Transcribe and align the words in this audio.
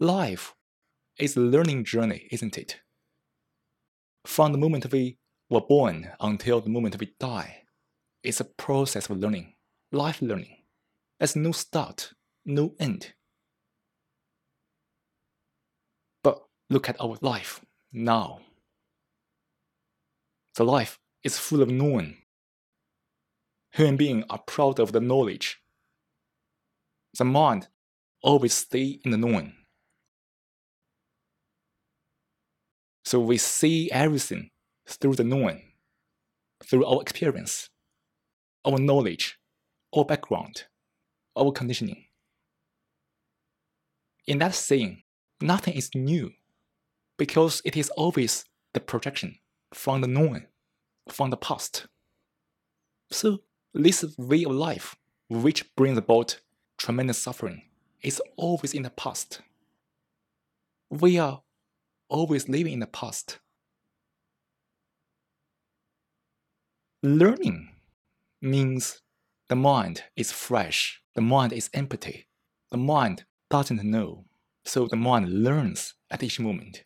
Life 0.00 0.54
is 1.18 1.36
a 1.36 1.40
learning 1.40 1.84
journey, 1.84 2.26
isn't 2.32 2.58
it? 2.58 2.80
From 4.26 4.50
the 4.50 4.58
moment 4.58 4.90
we 4.90 5.18
were 5.48 5.60
born 5.60 6.10
until 6.18 6.60
the 6.60 6.68
moment 6.68 6.98
we 6.98 7.14
die, 7.20 7.62
it's 8.24 8.40
a 8.40 8.44
process 8.44 9.08
of 9.08 9.18
learning, 9.18 9.54
life 9.92 10.20
learning. 10.20 10.64
There's 11.18 11.36
no 11.36 11.52
start, 11.52 12.12
no 12.44 12.74
end. 12.80 13.14
But 16.24 16.42
look 16.70 16.88
at 16.88 17.00
our 17.00 17.16
life 17.20 17.64
now. 17.92 18.40
The 20.56 20.64
life 20.64 20.98
is 21.22 21.38
full 21.38 21.62
of 21.62 21.70
knowing. 21.70 22.16
Human 23.72 23.96
beings 23.96 24.24
are 24.28 24.42
proud 24.44 24.80
of 24.80 24.90
the 24.90 25.00
knowledge. 25.00 25.60
The 27.16 27.24
mind 27.24 27.68
always 28.22 28.54
stay 28.54 29.00
in 29.04 29.12
the 29.12 29.18
knowing. 29.18 29.54
So 33.04 33.20
we 33.20 33.36
see 33.36 33.90
everything 33.90 34.50
through 34.86 35.16
the 35.16 35.24
knowing, 35.24 35.62
through 36.64 36.86
our 36.86 37.02
experience, 37.02 37.68
our 38.64 38.78
knowledge, 38.78 39.38
our 39.94 40.04
background, 40.04 40.64
our 41.36 41.52
conditioning. 41.52 42.04
In 44.26 44.38
that 44.38 44.54
seeing, 44.54 45.02
nothing 45.40 45.74
is 45.74 45.90
new 45.94 46.32
because 47.18 47.60
it 47.64 47.76
is 47.76 47.90
always 47.90 48.44
the 48.72 48.80
projection 48.80 49.36
from 49.74 50.00
the 50.00 50.08
known, 50.08 50.46
from 51.08 51.28
the 51.30 51.36
past. 51.36 51.86
So, 53.10 53.40
this 53.74 54.04
way 54.16 54.44
of 54.44 54.52
life, 54.52 54.96
which 55.28 55.74
brings 55.76 55.98
about 55.98 56.40
tremendous 56.78 57.18
suffering, 57.18 57.62
is 58.02 58.22
always 58.36 58.72
in 58.72 58.82
the 58.82 58.90
past. 58.90 59.42
We 60.90 61.18
are 61.18 61.42
always 62.08 62.48
living 62.48 62.74
in 62.74 62.80
the 62.80 62.86
past. 62.86 63.38
Learning 67.02 67.68
means 68.40 69.00
the 69.48 69.56
mind 69.56 70.04
is 70.16 70.32
fresh, 70.32 71.02
the 71.14 71.20
mind 71.20 71.52
is 71.52 71.68
empty, 71.74 72.26
the 72.70 72.78
mind 72.78 73.24
doesn't 73.50 73.82
know, 73.84 74.24
so 74.64 74.86
the 74.86 74.96
mind 74.96 75.44
learns 75.44 75.94
at 76.10 76.22
each 76.22 76.40
moment. 76.40 76.84